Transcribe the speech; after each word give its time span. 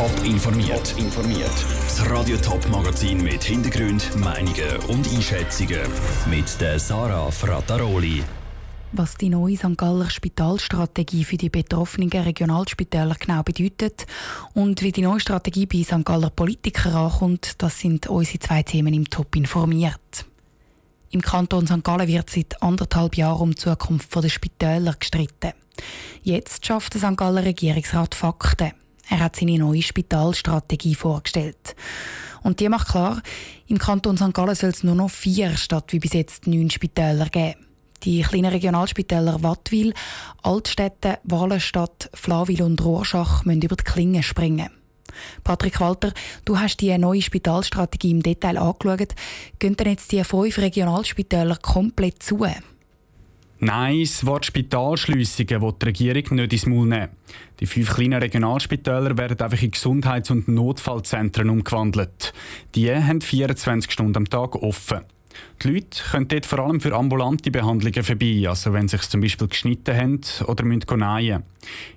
Top 0.00 0.24
informiert. 0.24 0.94
informiert. 0.96 1.52
Das 1.84 2.08
Radio 2.08 2.38
Top 2.38 2.66
Magazin 2.70 3.22
mit 3.22 3.44
Hintergrund, 3.44 4.16
Meinungen 4.16 4.78
und 4.88 5.06
Einschätzungen 5.06 5.82
mit 6.30 6.58
der 6.58 6.78
Sarah 6.78 7.30
Frataroli. 7.30 8.22
Was 8.92 9.18
die 9.18 9.28
neue 9.28 9.58
St. 9.58 9.76
Galler 9.76 10.08
Spitalstrategie 10.08 11.24
für 11.24 11.36
die 11.36 11.50
betroffenen 11.50 12.08
Regionalspitäler 12.08 13.14
genau 13.16 13.42
bedeutet 13.42 14.06
und 14.54 14.80
wie 14.80 14.90
die 14.90 15.02
neue 15.02 15.20
Strategie 15.20 15.66
bei 15.66 15.82
St. 15.82 16.02
Galler 16.02 16.30
Politikern 16.30 16.94
ankommt, 16.94 17.56
das 17.58 17.78
sind 17.78 18.06
unsere 18.06 18.38
zwei 18.38 18.62
Themen 18.62 18.94
im 18.94 19.04
Top 19.04 19.36
informiert. 19.36 20.24
Im 21.10 21.20
Kanton 21.20 21.66
St. 21.66 21.84
Gallen 21.84 22.08
wird 22.08 22.30
seit 22.30 22.62
anderthalb 22.62 23.18
Jahren 23.18 23.42
um 23.42 23.50
die 23.50 23.56
Zukunft 23.56 24.14
der 24.14 24.30
Spitäler 24.30 24.94
gestritten. 24.98 25.52
Jetzt 26.22 26.64
schafft 26.64 26.94
der 26.94 27.02
St. 27.02 27.18
Galler 27.18 27.44
Regierungsrat 27.44 28.14
Fakten. 28.14 28.72
Er 29.10 29.18
hat 29.18 29.36
seine 29.36 29.58
neue 29.58 29.82
Spitalstrategie 29.82 30.94
vorgestellt. 30.94 31.74
Und 32.42 32.60
die 32.60 32.68
macht 32.68 32.88
klar, 32.88 33.20
im 33.66 33.78
Kanton 33.78 34.16
St. 34.16 34.32
Gallen 34.32 34.54
soll 34.54 34.70
es 34.70 34.84
nur 34.84 34.94
noch 34.94 35.10
vier 35.10 35.56
statt 35.56 35.92
wie 35.92 35.98
bis 35.98 36.12
jetzt 36.12 36.46
neun 36.46 36.70
Spitäler 36.70 37.28
geben. 37.28 37.66
Die 38.04 38.22
kleinen 38.22 38.52
Regionalspitäler 38.52 39.42
Wattwil, 39.42 39.92
Altstädte, 40.42 41.18
Wallenstadt, 41.24 42.08
Flawil 42.14 42.62
und 42.62 42.82
Rorschach 42.82 43.44
müssen 43.44 43.62
über 43.62 43.76
die 43.76 43.84
Klinge 43.84 44.22
springen. 44.22 44.70
Patrick 45.44 45.80
Walter, 45.80 46.12
du 46.44 46.58
hast 46.58 46.78
die 46.80 46.96
neue 46.96 47.20
Spitalstrategie 47.20 48.12
im 48.12 48.22
Detail 48.22 48.56
angeschaut. 48.56 49.14
Gehen 49.58 49.76
denn 49.76 49.88
jetzt 49.88 50.12
die 50.12 50.24
fünf 50.24 50.56
Regionalspitäler 50.56 51.56
komplett 51.56 52.22
zu? 52.22 52.46
Nein, 53.62 54.00
das 54.00 54.24
Wort 54.24 54.46
Spitalschliessungen 54.46 55.60
will 55.60 55.74
die 55.80 55.84
Regierung 55.84 56.36
nicht 56.36 56.52
ins 56.54 56.64
Maul 56.64 56.86
nehmen. 56.86 57.10
Die 57.60 57.66
fünf 57.66 57.94
kleinen 57.94 58.22
Regionalspitäler 58.22 59.18
werden 59.18 59.38
einfach 59.38 59.62
in 59.62 59.70
Gesundheits- 59.70 60.30
und 60.30 60.48
Notfallzentren 60.48 61.50
umgewandelt. 61.50 62.32
Die 62.74 62.90
haben 62.90 63.20
24 63.20 63.92
Stunden 63.92 64.16
am 64.16 64.30
Tag 64.30 64.56
offen. 64.56 65.00
Die 65.62 65.68
Leute 65.68 66.02
können 66.10 66.28
dort 66.28 66.46
vor 66.46 66.60
allem 66.60 66.80
für 66.80 66.94
ambulante 66.94 67.50
Behandlungen 67.50 68.02
vorbei, 68.02 68.46
also 68.48 68.72
wenn 68.72 68.88
sie 68.88 68.96
sich 68.96 69.10
zum 69.10 69.20
Beispiel 69.20 69.48
geschnitten 69.48 69.94
haben 69.94 70.20
oder 70.46 70.64
müssen 70.64 70.98
nähen. 70.98 71.42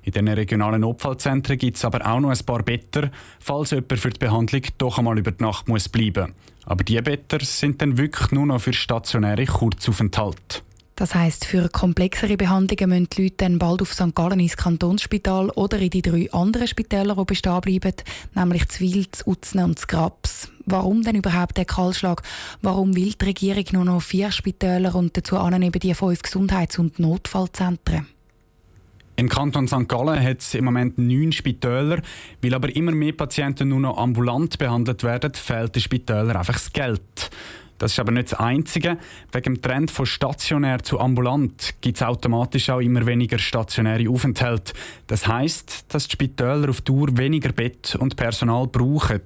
In 0.03 0.11
diesen 0.11 0.27
regionalen 0.27 0.81
Notfallzentren 0.81 1.57
gibt 1.57 1.77
es 1.77 1.85
aber 1.85 2.05
auch 2.05 2.19
noch 2.19 2.29
ein 2.29 2.45
paar 2.45 2.61
Better, 2.63 3.09
falls 3.39 3.71
jemand 3.71 3.99
für 3.99 4.09
die 4.09 4.19
Behandlung 4.19 4.63
doch 4.77 4.97
einmal 4.97 5.17
über 5.17 5.31
die 5.31 5.41
Nacht 5.43 5.69
muss 5.69 5.87
bleiben 5.87 6.33
Aber 6.65 6.83
diese 6.83 7.01
Better 7.01 7.39
sind 7.39 7.81
dann 7.81 7.97
wirklich 7.97 8.31
nur 8.31 8.45
noch 8.45 8.59
für 8.59 8.73
stationäre 8.73 9.45
Kurzaufenthalte. 9.45 10.61
Das 11.03 11.15
heisst, 11.15 11.43
für 11.43 11.67
komplexere 11.67 12.37
Behandlungen 12.37 12.89
müssen 12.89 13.09
die 13.09 13.23
Leute 13.23 13.35
dann 13.39 13.59
bald 13.59 13.81
auf 13.81 13.93
St. 13.93 14.15
Gallen 14.15 14.39
ins 14.39 14.55
Kantonsspital 14.55 15.49
oder 15.49 15.77
in 15.77 15.89
die 15.89 16.01
drei 16.01 16.31
anderen 16.31 16.65
Spitäler, 16.65 17.13
die 17.17 17.25
bestehen 17.25 17.59
bleiben, 17.59 17.91
nämlich 18.33 18.69
Zwil, 18.69 19.05
Utzne 19.25 19.65
und 19.65 19.85
Grabs. 19.85 20.47
Warum 20.65 21.03
denn 21.03 21.17
überhaupt 21.17 21.57
der 21.57 21.65
Kahlschlag? 21.65 22.21
Warum 22.61 22.95
will 22.95 23.11
die 23.19 23.25
Regierung 23.25 23.65
nur 23.73 23.83
noch 23.83 24.01
vier 24.01 24.31
Spitäler 24.31 24.95
und 24.95 25.17
dazu 25.17 25.35
eben 25.35 25.71
die 25.77 25.93
fünf 25.93 26.21
Gesundheits- 26.21 26.79
und 26.79 26.99
Notfallzentren? 26.99 28.07
Im 29.17 29.27
Kanton 29.27 29.67
St. 29.67 29.89
Gallen 29.89 30.23
hat 30.23 30.39
es 30.39 30.53
im 30.53 30.63
Moment 30.63 30.97
neun 30.97 31.33
Spitäler. 31.33 32.01
Weil 32.41 32.53
aber 32.53 32.73
immer 32.73 32.93
mehr 32.93 33.11
Patienten 33.11 33.67
nur 33.67 33.81
noch 33.81 33.97
ambulant 33.97 34.57
behandelt 34.57 35.03
werden, 35.03 35.33
fehlt 35.33 35.75
den 35.75 35.81
Spitälern 35.81 36.37
einfach 36.37 36.53
das 36.53 36.71
Geld. 36.71 37.29
Das 37.83 37.91
ist 37.91 37.99
aber 37.99 38.13
nicht 38.13 38.31
das 38.31 38.39
Einzige. 38.39 38.97
Wegen 39.33 39.55
dem 39.55 39.61
Trend 39.61 39.91
von 39.91 40.05
stationär 40.05 40.81
zu 40.83 41.01
ambulant 41.01 41.75
gibt 41.81 41.97
es 41.97 42.01
automatisch 42.01 42.69
auch 42.69 42.79
immer 42.79 43.05
weniger 43.05 43.37
stationäre 43.37 44.09
Aufenthalte. 44.09 44.71
Das 45.07 45.27
heißt, 45.27 45.87
dass 45.89 46.07
die 46.07 46.13
Spitäler 46.13 46.69
auf 46.69 46.79
Dauer 46.79 47.17
weniger 47.17 47.51
Bett 47.51 47.97
und 47.99 48.15
Personal 48.15 48.67
brauchen. 48.67 49.19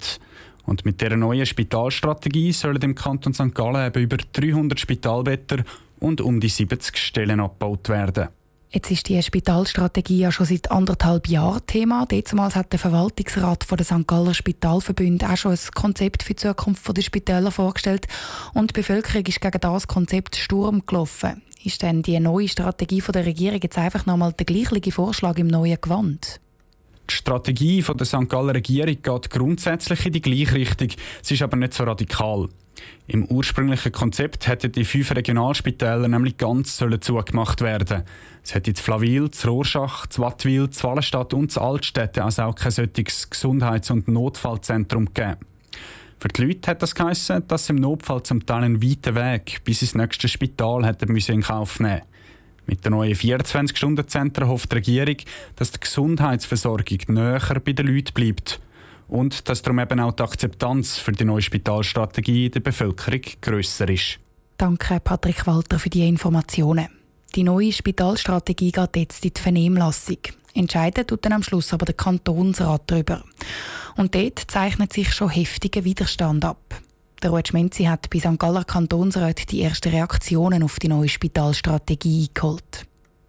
Und 0.65 0.85
mit 0.85 0.99
dieser 1.01 1.17
neuen 1.17 1.45
Spitalstrategie 1.45 2.51
sollen 2.51 2.81
im 2.81 2.95
Kanton 2.95 3.35
St. 3.35 3.53
Gallen 3.53 3.89
eben 3.89 4.01
über 4.01 4.17
300 4.17 4.79
Spitalbetter 4.79 5.63
und 5.99 6.19
um 6.19 6.39
die 6.39 6.49
70 6.49 6.97
Stellen 6.97 7.39
abgebaut 7.39 7.89
werden. 7.89 8.29
Jetzt 8.69 8.91
ist 8.91 9.07
die 9.07 9.21
Spitalstrategie 9.21 10.19
ja 10.19 10.31
schon 10.31 10.45
seit 10.45 10.71
anderthalb 10.71 11.29
Jahren 11.29 11.65
Thema. 11.67 12.05
Damals 12.05 12.55
hat 12.55 12.73
der 12.73 12.79
Verwaltungsrat 12.79 13.63
von 13.63 13.77
der 13.77 13.85
St. 13.85 14.05
Galler 14.05 14.33
Spitalverbund 14.33 15.23
auch 15.23 15.37
schon 15.37 15.53
ein 15.53 15.59
Konzept 15.73 16.23
für 16.23 16.33
die 16.33 16.47
Zukunft 16.47 16.97
der 16.97 17.01
Spitäler 17.01 17.51
vorgestellt. 17.51 18.07
Und 18.53 18.71
die 18.71 18.81
Bevölkerung 18.81 19.25
ist 19.25 19.39
gegen 19.39 19.61
das 19.61 19.87
Konzept 19.87 20.35
Sturm 20.35 20.85
gelaufen. 20.85 21.41
Ist 21.63 21.81
denn 21.81 22.01
die 22.01 22.19
neue 22.19 22.49
Strategie 22.49 23.01
der 23.01 23.25
Regierung 23.25 23.59
jetzt 23.63 23.77
einfach 23.77 24.05
nochmal 24.05 24.33
der 24.33 24.45
gleiche 24.45 24.91
Vorschlag 24.91 25.37
im 25.37 25.47
neuen 25.47 25.79
Gewand? 25.79 26.41
Die 27.09 27.13
Strategie 27.13 27.81
der 27.81 28.05
St. 28.05 28.27
Galler 28.27 28.53
Regierung 28.53 29.01
geht 29.01 29.29
grundsätzlich 29.29 30.05
in 30.05 30.11
die 30.11 30.21
gleiche 30.21 30.55
Richtung. 30.55 30.89
Sie 31.21 31.35
ist 31.35 31.41
aber 31.41 31.55
nicht 31.55 31.73
so 31.73 31.85
radikal. 31.85 32.49
Im 33.07 33.25
ursprünglichen 33.25 33.91
Konzept 33.91 34.47
hätten 34.47 34.71
die 34.71 34.83
fünf 34.83 35.15
Regionalspitäler 35.15 36.07
nämlich 36.07 36.37
ganz 36.37 36.77
sollen 36.77 37.01
zugemacht 37.01 37.61
werden. 37.61 38.03
Es 38.43 38.53
hätte 38.53 38.71
in 38.71 38.75
Flawil, 38.75 39.29
Rorschach, 39.45 40.07
Wattwil, 40.17 40.69
Wallenstadt 40.81 41.33
und 41.33 41.57
Altstädte 41.57 42.23
also 42.23 42.43
auch 42.43 42.55
kein 42.55 42.71
solches 42.71 43.29
Gesundheits- 43.29 43.91
und 43.91 44.07
Notfallzentrum 44.07 45.05
gegeben. 45.05 45.37
Für 46.19 46.27
die 46.29 46.45
Leute 46.45 46.71
hat 46.71 46.81
das 46.81 46.95
geheissen, 46.95 47.47
dass 47.47 47.67
sie 47.67 47.73
im 47.73 47.77
Notfall 47.77 48.23
zum 48.23 48.45
Teil 48.45 48.63
einen 48.63 48.81
weiten 48.81 49.15
Weg 49.15 49.63
bis 49.63 49.83
ins 49.83 49.95
nächste 49.95 50.27
Spital 50.27 50.85
hätten 50.85 51.11
müssen 51.11 51.35
in 51.35 51.41
Kauf 51.43 51.79
nehmen 51.79 52.01
Mit 52.65 52.83
den 52.83 52.91
neuen 52.93 53.13
24-Stunden-Zentren 53.13 54.47
hofft 54.47 54.71
die 54.71 54.77
Regierung, 54.77 55.17
dass 55.55 55.71
die 55.71 55.79
Gesundheitsversorgung 55.79 56.97
näher 57.07 57.61
bei 57.63 57.73
den 57.73 57.87
Leuten 57.87 58.13
bleibt 58.13 58.59
und 59.07 59.47
dass 59.49 59.61
darum 59.61 59.79
eben 59.79 59.99
auch 59.99 60.13
die 60.13 60.23
Akzeptanz 60.23 60.97
für 60.97 61.11
die 61.11 61.25
neue 61.25 61.41
Spitalstrategie 61.41 62.49
der 62.49 62.59
Bevölkerung 62.59 63.21
grösser 63.41 63.89
ist. 63.89 64.19
Danke, 64.57 64.99
Patrick 64.99 65.45
Walter, 65.45 65.79
für 65.79 65.89
die 65.89 66.07
Informationen. 66.07 66.87
Die 67.35 67.43
neue 67.43 67.71
Spitalstrategie 67.71 68.71
geht 68.71 68.95
jetzt 68.95 69.23
in 69.23 69.33
die 69.33 69.41
Vernehmlassung. 69.41 70.17
Entscheiden 70.53 71.05
tut 71.05 71.23
dann 71.23 71.33
am 71.33 71.43
Schluss 71.43 71.73
aber 71.73 71.85
der 71.85 71.93
Kantonsrat 71.93 72.83
darüber. 72.87 73.23
Und 73.95 74.15
dort 74.15 74.39
zeichnet 74.47 74.93
sich 74.93 75.13
schon 75.13 75.29
heftiger 75.29 75.83
Widerstand 75.83 76.45
ab. 76.45 76.81
Der 77.21 77.31
Ruud 77.31 77.47
Schmenzi 77.47 77.83
hat 77.85 78.09
bei 78.09 78.19
St. 78.19 78.39
Galler 78.39 78.63
Kantonsrat 78.63 79.51
die 79.51 79.61
ersten 79.61 79.89
Reaktionen 79.89 80.63
auf 80.63 80.79
die 80.79 80.87
neue 80.87 81.09
Spitalstrategie 81.09 82.29
eingeholt. 82.29 82.85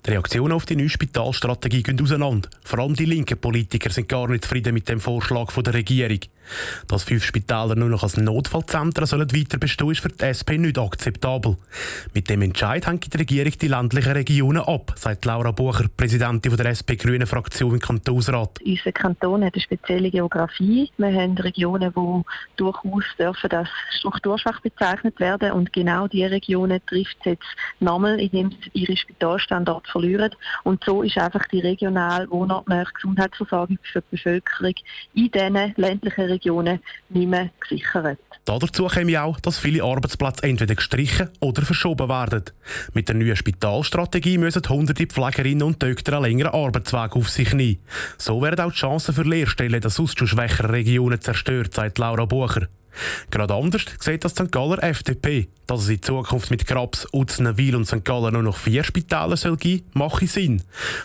Die 0.07 0.11
Reaktionen 0.11 0.53
auf 0.53 0.65
die 0.65 0.77
neue 0.77 0.89
Spitalstrategie 0.89 1.83
gehen 1.83 2.01
auseinander. 2.01 2.49
Vor 2.65 2.79
allem 2.79 2.95
die 2.95 3.05
linken 3.05 3.39
Politiker 3.39 3.91
sind 3.91 4.09
gar 4.09 4.29
nicht 4.29 4.45
zufrieden 4.45 4.75
mit 4.75 4.89
dem 4.89 5.01
Vorschlag 5.01 5.53
der 5.53 5.75
Regierung. 5.75 6.21
Dass 6.87 7.05
fünf 7.05 7.25
Spitäler 7.25 7.75
nur 7.75 7.89
noch 7.89 8.03
als 8.03 8.17
Notfallzentren 8.17 9.07
sollen 9.07 9.33
weiter 9.33 9.59
bestehen, 9.59 9.91
ist 9.91 10.01
für 10.01 10.09
die 10.09 10.25
SP 10.25 10.59
nicht 10.59 10.79
akzeptabel. 10.79 11.57
Mit 12.15 12.29
dem 12.31 12.43
Entscheid 12.43 12.87
hängt 12.87 13.13
die 13.13 13.17
Regierung 13.17 13.53
die 13.61 13.69
ländlichen 13.69 14.13
Regionen 14.13 14.63
ab, 14.63 14.95
sagt 14.97 15.25
Laura 15.25 15.51
Bucher, 15.51 15.87
Präsidentin 15.97 16.57
der 16.57 16.67
SP-Grünen 16.73 17.27
Fraktion 17.27 17.75
im 17.75 17.81
Kantonsrat. 17.81 18.59
Unser 18.65 18.93
Kanton 18.93 19.45
hat 19.45 19.55
eine 19.55 19.63
spezielle 19.63 20.11
Geografie. 20.11 20.91
Wir 20.97 21.13
haben 21.13 21.37
Regionen, 21.39 21.93
die 21.95 22.23
durchaus 22.57 23.05
dürfen 23.19 23.51
als 23.51 23.69
strukturschwach 23.99 24.61
bezeichnet 24.61 25.19
werden 25.21 25.53
und 25.53 25.73
genau 25.73 26.07
diese 26.09 26.31
Regionen 26.31 26.81
trifft 26.87 27.17
es 27.21 27.27
jetzt 27.27 27.47
nochmal, 27.81 28.21
indem 28.21 28.51
sie 28.51 28.71
ihre 28.73 28.97
Spitalstandorte 28.97 29.91
verlieren. 29.91 30.35
Und 30.65 30.83
so 30.85 31.03
ist 31.03 31.19
einfach 31.19 31.47
die 31.49 31.61
regional 31.61 32.29
wohnortnahe 32.31 32.87
Gesundheitsversorgung 32.95 33.79
für 33.83 34.01
die 34.01 34.17
Bevölkerung 34.17 34.75
in 35.15 35.31
diesen 35.31 35.75
ländlichen 35.77 36.25
Regionen 36.25 36.38
Regionen 36.39 36.81
nicht 37.09 37.29
mehr 37.29 37.51
gesichert. 37.61 38.19
Dazu 38.45 38.87
käme 38.87 39.23
auch, 39.23 39.39
dass 39.41 39.59
viele 39.59 39.85
Arbeitsplätze 39.85 40.43
entweder 40.45 40.75
gestrichen 40.75 41.29
oder 41.41 41.63
verschoben 41.63 42.09
werden. 42.09 42.45
Mit 42.95 43.09
der 43.09 43.17
neuen 43.17 43.37
Spitalstrategie 43.37 44.39
müssen 44.39 44.63
hunderte 44.67 45.07
Pflegerinnen 45.07 45.65
und 45.65 45.83
Doktor 45.83 46.15
einen 46.15 46.25
längeren 46.25 46.55
Arbeitsweg 46.55 47.15
auf 47.15 47.29
sich 47.29 47.53
nehmen. 47.53 47.79
So 48.17 48.41
werden 48.41 48.65
auch 48.65 48.73
die 48.73 48.79
Chancen 48.79 49.15
für 49.15 49.23
Lehrstellen 49.23 49.81
der 49.83 49.91
sonst 49.91 50.19
schon 50.19 50.29
schwächeren 50.29 50.71
Regionen 50.71 51.21
zerstört, 51.21 51.75
sagt 51.75 51.99
Laura 51.99 52.25
Bucher. 52.25 52.69
Gerade 53.31 53.55
anders 53.55 53.85
sieht 54.01 54.25
das 54.25 54.33
St. 54.33 54.51
Galler 54.51 54.83
FDP. 54.83 55.49
Dass 55.67 55.83
es 55.83 55.91
in 55.91 56.03
Zukunft 56.03 56.51
mit 56.51 56.67
Krabs, 56.67 57.07
Utzenwil 57.13 57.77
und 57.77 57.85
St. 57.85 58.03
Gallen 58.03 58.33
nur 58.33 58.43
noch 58.43 58.57
vier 58.57 58.85
Spitäler 58.85 59.37
soll 59.37 59.59
geben, 59.59 59.85
mache 59.93 60.27
Sinn. 60.27 60.63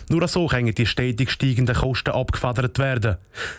Nur 0.08 0.26
so 0.26 0.46
können 0.46 0.74
die 0.74 0.86
stetig 0.86 1.30
steigenden 1.30 1.74
Kosten 1.74 2.12
abgefedert 2.12 2.78
werden. 2.78 3.18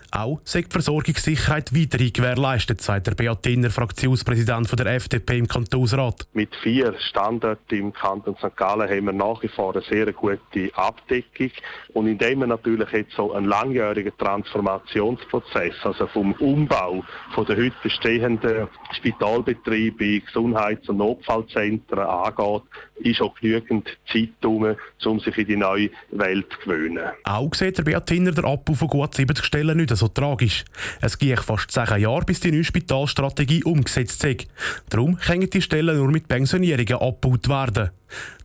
Auch 0.10 0.40
soll 0.44 0.64
die 0.64 0.72
Versorgungssicherheit 0.72 1.76
weiterhin 1.76 2.12
gewährleistet, 2.12 2.82
sagt 2.82 3.06
der 3.06 3.14
Beatiner, 3.14 3.70
Fraktionspräsident 3.70 4.80
der 4.80 4.88
FDP 4.88 5.38
im 5.38 5.48
Kantonsrat. 5.48 6.26
Mit 6.34 6.56
vier 6.64 6.96
Standorten 7.10 7.76
im 7.78 7.94
Kanton 7.94 8.36
St. 8.38 8.58
Gallen 8.58 8.90
haben 8.90 9.06
wir 9.06 9.14
nach 9.14 9.44
wie 9.44 9.48
vor 9.50 9.76
eine 9.76 9.84
sehr 9.84 10.12
gute 10.12 10.72
Abdeckung. 10.74 11.52
Und 11.94 12.08
indem 12.08 12.40
wir 12.40 12.48
natürlich 12.48 12.90
jetzt 12.92 13.14
so 13.16 13.32
einen 13.32 13.46
langjährigen 13.46 14.18
Transformationsprozess, 14.18 15.76
also 15.84 16.08
vom 16.08 16.34
Umbau 16.34 17.04
von 17.36 17.46
der 17.46 17.58
heute 17.58 17.76
bestehenden 17.84 18.15
bestehenden 18.16 18.68
Spitalbetriebe, 18.96 20.22
Gesundheits- 20.22 20.88
und 20.90 20.98
Notfallzentren 20.98 22.00
angeht, 22.00 22.64
ist 22.96 23.22
auch 23.22 23.36
genügend 23.36 23.88
Zeit 24.12 24.46
um, 24.46 24.76
um 25.06 25.20
sich 25.20 25.38
in 25.38 25.48
die 25.48 25.58
neue 25.58 25.90
Welt 26.12 26.48
zu 26.52 26.70
gewöhnen. 26.70 27.04
Auch 27.24 27.54
sieht 27.54 27.78
der 27.78 27.84
Beat 27.84 28.10
Hinner 28.10 28.32
der 28.32 28.46
Abbau 28.46 28.74
von 28.74 28.88
gut 28.88 29.16
70 29.16 29.46
Stellen 29.46 29.78
nicht 29.78 29.96
so 29.96 30.08
tragisch. 30.08 30.66
Es 31.02 31.18
gehe 31.18 31.38
fast 31.38 31.72
zehn 31.72 32.00
Jahre, 32.00 32.26
bis 32.26 32.40
die 32.40 32.52
neue 32.52 32.64
Spitalstrategie 32.64 33.64
umgesetzt 33.64 34.24
ist. 34.24 34.48
Darum 34.90 35.18
können 35.18 35.50
die 35.50 35.62
Stellen 35.62 35.98
nur 35.98 36.12
mit 36.12 36.28
Pensionierungen 36.28 36.96
abgebaut 36.96 37.50
werden. 37.50 37.92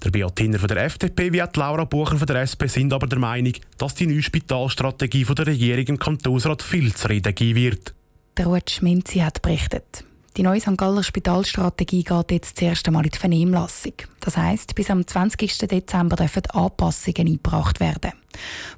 Der 0.04 0.10
Beat 0.10 0.38
Hinner 0.38 0.58
von 0.58 0.68
der 0.68 0.84
FDP 0.84 1.32
wie 1.32 1.42
auch 1.42 1.54
Laura 1.54 1.84
Bucher 1.84 2.16
von 2.16 2.26
der 2.26 2.42
SP 2.42 2.66
sind 2.66 2.92
aber 2.92 3.06
der 3.06 3.18
Meinung, 3.18 3.52
dass 3.78 3.94
die 3.94 4.06
neue 4.06 4.22
Spitalstrategie 4.22 5.24
von 5.24 5.36
der 5.36 5.46
Regierung 5.46 5.84
im 5.86 5.98
Kantonsrat 5.98 6.62
viel 6.62 6.94
zu 6.94 7.08
reden 7.08 7.34
geben 7.34 7.56
wird. 7.56 7.94
Der 8.36 8.46
Ruth 8.46 8.70
Schminzi 8.70 9.18
hat 9.18 9.42
berichtet. 9.42 10.04
Die 10.36 10.42
neue 10.42 10.60
St. 10.60 10.76
Galler 10.76 11.02
Spitalstrategie 11.02 12.04
geht 12.04 12.30
jetzt 12.30 12.56
das 12.56 12.62
erste 12.62 12.90
Mal 12.90 13.04
in 13.04 13.10
die 13.10 13.18
Vernehmlassung. 13.18 13.94
Das 14.20 14.36
heisst, 14.36 14.74
bis 14.74 14.90
am 14.90 15.06
20. 15.06 15.58
Dezember 15.58 16.16
dürfen 16.16 16.46
Anpassungen 16.52 17.26
eingebracht 17.26 17.80
werden. 17.80 18.12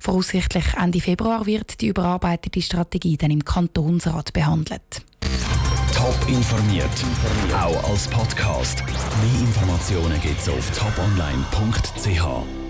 Voraussichtlich 0.01 0.65
Ende 0.81 1.01
Februar 1.01 1.47
wird 1.47 1.81
die 1.81 1.89
überarbeitete 1.89 2.63
Strategie 2.63 3.17
dann 3.17 3.31
im 3.31 3.45
Kantonsrat 3.45 4.33
behandelt. 4.33 5.03
Top 5.95 6.17
informiert, 6.27 7.05
auch 7.55 7.91
als 7.91 8.09
Podcast. 8.09 8.83
Mehr 8.87 9.41
Informationen 9.41 10.21
gibt 10.21 10.41
es 10.41 10.49
auf 10.49 10.71
toponline.ch. 10.71 12.62